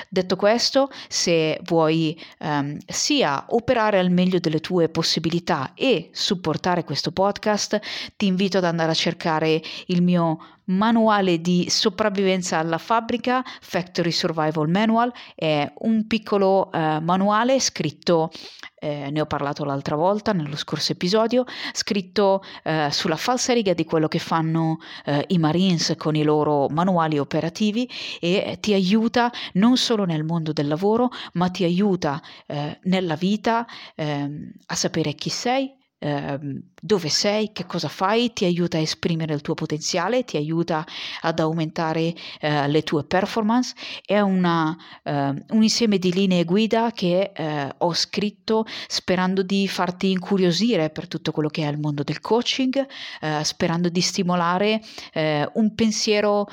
Detto 0.07 0.35
questo, 0.35 0.89
se 1.07 1.59
vuoi 1.63 2.19
um, 2.39 2.77
sia 2.85 3.45
operare 3.49 3.97
al 3.97 4.11
meglio 4.11 4.39
delle 4.39 4.59
tue 4.59 4.87
possibilità 4.87 5.73
e 5.73 6.09
supportare 6.13 6.83
questo 6.83 7.11
podcast, 7.11 7.79
ti 8.15 8.27
invito 8.27 8.59
ad 8.59 8.65
andare 8.65 8.91
a 8.91 8.95
cercare 8.95 9.61
il 9.87 10.03
mio 10.03 10.61
manuale 10.65 11.41
di 11.41 11.69
sopravvivenza 11.69 12.57
alla 12.57 12.77
fabbrica, 12.77 13.43
Factory 13.61 14.11
Survival 14.11 14.69
Manual, 14.69 15.11
è 15.35 15.71
un 15.79 16.07
piccolo 16.07 16.71
eh, 16.71 16.99
manuale 16.99 17.59
scritto, 17.59 18.31
eh, 18.79 19.09
ne 19.09 19.21
ho 19.21 19.25
parlato 19.25 19.63
l'altra 19.63 19.95
volta 19.95 20.33
nello 20.33 20.55
scorso 20.55 20.91
episodio, 20.91 21.45
scritto 21.73 22.43
eh, 22.63 22.89
sulla 22.91 23.15
falsariga 23.15 23.73
di 23.73 23.85
quello 23.85 24.07
che 24.07 24.19
fanno 24.19 24.77
eh, 25.05 25.25
i 25.29 25.37
Marines 25.37 25.93
con 25.97 26.15
i 26.15 26.23
loro 26.23 26.67
manuali 26.69 27.17
operativi 27.17 27.89
e 28.19 28.57
ti 28.59 28.73
aiuta 28.73 29.31
non 29.53 29.77
solo 29.77 30.05
nel 30.05 30.23
mondo 30.23 30.53
del 30.53 30.67
lavoro, 30.67 31.09
ma 31.33 31.49
ti 31.49 31.63
aiuta 31.63 32.21
eh, 32.45 32.79
nella 32.83 33.15
vita 33.15 33.65
ehm, 33.95 34.51
a 34.67 34.75
sapere 34.75 35.13
chi 35.13 35.29
sei, 35.29 35.73
Ehm, 36.03 36.61
dove 36.81 37.07
sei, 37.07 37.53
che 37.53 37.65
cosa 37.65 37.87
fai, 37.87 38.33
ti 38.33 38.43
aiuta 38.43 38.77
a 38.77 38.81
esprimere 38.81 39.33
il 39.33 39.39
tuo 39.39 39.53
potenziale, 39.53 40.25
ti 40.25 40.35
aiuta 40.35 40.85
ad 41.21 41.39
aumentare 41.39 42.13
eh, 42.41 42.67
le 42.67 42.83
tue 42.83 43.05
performance. 43.05 43.73
È 44.05 44.19
una, 44.19 44.75
eh, 45.01 45.11
un 45.11 45.63
insieme 45.63 45.99
di 45.99 46.11
linee 46.11 46.43
guida 46.43 46.91
che 46.91 47.31
eh, 47.33 47.73
ho 47.77 47.93
scritto 47.93 48.65
sperando 48.87 49.43
di 49.43 49.65
farti 49.69 50.11
incuriosire 50.11 50.89
per 50.89 51.07
tutto 51.07 51.31
quello 51.31 51.47
che 51.47 51.65
è 51.65 51.71
il 51.71 51.79
mondo 51.79 52.03
del 52.03 52.19
coaching, 52.19 52.85
eh, 53.21 53.43
sperando 53.45 53.87
di 53.87 54.01
stimolare 54.01 54.81
eh, 55.13 55.49
un 55.53 55.73
pensiero 55.73 56.47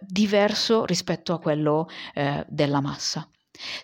diverso 0.00 0.84
rispetto 0.84 1.32
a 1.32 1.38
quello 1.40 1.88
della 2.46 2.80
massa. 2.80 3.28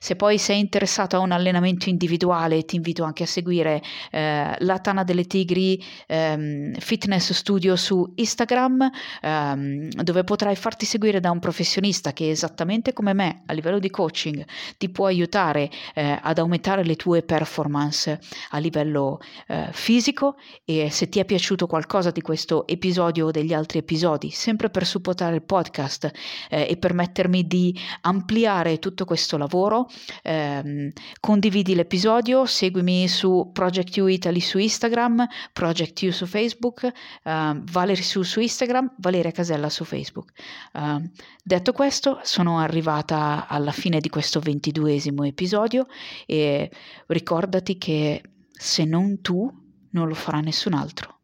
Se 0.00 0.16
poi 0.16 0.36
sei 0.38 0.58
interessato 0.58 1.16
a 1.16 1.20
un 1.20 1.30
allenamento 1.30 1.88
individuale, 1.88 2.64
ti 2.64 2.74
invito 2.76 3.04
anche 3.04 3.22
a 3.22 3.26
seguire 3.26 3.80
eh, 4.10 4.54
la 4.58 4.78
Tana 4.80 5.04
delle 5.04 5.26
Tigri 5.26 5.82
ehm, 6.08 6.74
Fitness 6.74 7.32
Studio 7.32 7.76
su 7.76 8.12
Instagram, 8.16 8.90
ehm, 9.22 9.90
dove 9.90 10.24
potrai 10.24 10.56
farti 10.56 10.86
seguire 10.86 11.20
da 11.20 11.30
un 11.30 11.38
professionista 11.38 12.12
che 12.12 12.30
esattamente 12.30 12.92
come 12.92 13.12
me 13.12 13.42
a 13.46 13.52
livello 13.52 13.78
di 13.78 13.90
coaching 13.90 14.44
ti 14.76 14.88
può 14.90 15.06
aiutare 15.06 15.70
eh, 15.94 16.18
ad 16.20 16.38
aumentare 16.38 16.84
le 16.84 16.96
tue 16.96 17.22
performance 17.22 18.18
a 18.50 18.58
livello 18.58 19.20
eh, 19.46 19.68
fisico. 19.70 20.36
E 20.64 20.90
se 20.90 21.08
ti 21.08 21.20
è 21.20 21.24
piaciuto 21.24 21.66
qualcosa 21.66 22.10
di 22.10 22.22
questo 22.22 22.66
episodio 22.66 23.26
o 23.26 23.30
degli 23.30 23.52
altri 23.52 23.78
episodi, 23.78 24.30
sempre 24.30 24.68
per 24.68 24.84
supportare 24.84 25.36
il 25.36 25.42
podcast 25.42 26.10
eh, 26.48 26.66
e 26.68 26.76
permettermi 26.76 27.46
di 27.46 27.78
ampliare 28.00 28.78
tutto 28.80 29.04
questo 29.04 29.36
lavoro 29.36 29.58
lavoro, 29.60 29.88
ehm, 30.22 30.90
condividi 31.20 31.74
l'episodio, 31.74 32.46
seguimi 32.46 33.06
su 33.08 33.50
Project 33.52 33.96
You 33.96 34.06
Italy 34.06 34.40
su 34.40 34.58
Instagram, 34.58 35.26
Project 35.52 36.02
You 36.02 36.12
su 36.12 36.26
Facebook, 36.26 36.90
uh, 37.24 37.62
Valerie 37.70 38.02
su, 38.02 38.22
su 38.22 38.40
Instagram, 38.40 38.94
Valeria 38.98 39.30
Casella 39.30 39.68
su 39.68 39.84
Facebook. 39.84 40.32
Uh, 40.72 41.02
detto 41.42 41.72
questo, 41.72 42.20
sono 42.22 42.58
arrivata 42.58 43.46
alla 43.46 43.72
fine 43.72 44.00
di 44.00 44.08
questo 44.08 44.40
ventiduesimo 44.40 45.24
episodio 45.24 45.86
e 46.26 46.70
ricordati 47.06 47.76
che 47.76 48.22
se 48.50 48.84
non 48.84 49.20
tu, 49.20 49.50
non 49.90 50.08
lo 50.08 50.14
farà 50.14 50.40
nessun 50.40 50.74
altro. 50.74 51.18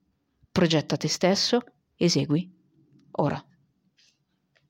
Progetta 0.50 0.96
te 0.96 1.08
stesso, 1.08 1.60
esegui 1.96 2.52
ora. 3.18 3.45